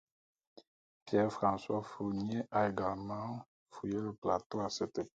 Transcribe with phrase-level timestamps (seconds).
[1.05, 5.09] Pierre-François Fournier a également fouillé le plateau à cette époque.